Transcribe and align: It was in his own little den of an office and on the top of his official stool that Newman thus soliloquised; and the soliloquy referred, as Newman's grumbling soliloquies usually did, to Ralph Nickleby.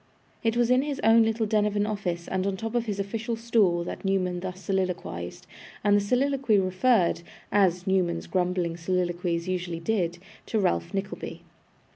It 0.41 0.57
was 0.57 0.71
in 0.71 0.81
his 0.81 0.99
own 1.03 1.21
little 1.21 1.45
den 1.45 1.63
of 1.67 1.75
an 1.75 1.85
office 1.85 2.27
and 2.27 2.47
on 2.47 2.53
the 2.53 2.57
top 2.61 2.73
of 2.73 2.87
his 2.87 2.99
official 2.99 3.35
stool 3.35 3.83
that 3.83 4.03
Newman 4.03 4.39
thus 4.39 4.59
soliloquised; 4.61 5.45
and 5.83 5.95
the 5.95 6.01
soliloquy 6.01 6.57
referred, 6.57 7.21
as 7.51 7.85
Newman's 7.85 8.25
grumbling 8.25 8.77
soliloquies 8.77 9.47
usually 9.47 9.79
did, 9.79 10.17
to 10.47 10.57
Ralph 10.57 10.91
Nickleby. 10.95 11.43